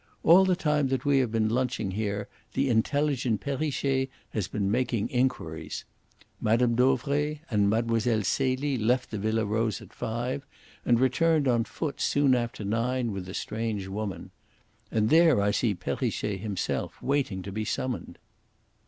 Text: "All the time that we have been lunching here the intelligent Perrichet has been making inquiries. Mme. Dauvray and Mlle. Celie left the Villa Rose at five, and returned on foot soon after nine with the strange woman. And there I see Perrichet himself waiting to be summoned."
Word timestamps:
"All 0.23 0.45
the 0.45 0.55
time 0.55 0.87
that 0.87 1.05
we 1.05 1.19
have 1.19 1.31
been 1.31 1.47
lunching 1.49 1.91
here 1.91 2.27
the 2.53 2.69
intelligent 2.71 3.39
Perrichet 3.39 4.09
has 4.31 4.47
been 4.47 4.71
making 4.71 5.09
inquiries. 5.11 5.85
Mme. 6.41 6.73
Dauvray 6.73 7.41
and 7.51 7.69
Mlle. 7.69 8.23
Celie 8.23 8.79
left 8.79 9.11
the 9.11 9.19
Villa 9.19 9.45
Rose 9.45 9.79
at 9.79 9.93
five, 9.93 10.43
and 10.87 10.99
returned 10.99 11.47
on 11.47 11.65
foot 11.65 12.01
soon 12.01 12.33
after 12.33 12.63
nine 12.65 13.11
with 13.11 13.27
the 13.27 13.35
strange 13.35 13.85
woman. 13.87 14.31
And 14.89 15.11
there 15.11 15.39
I 15.39 15.51
see 15.51 15.75
Perrichet 15.75 16.39
himself 16.39 16.99
waiting 17.03 17.43
to 17.43 17.51
be 17.51 17.63
summoned." 17.63 18.17